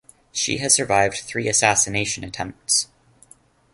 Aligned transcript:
She 0.31 0.57
has 0.57 0.73
survived 0.73 1.17
three 1.17 1.47
assassination 1.47 2.23
attempts. 2.23 2.87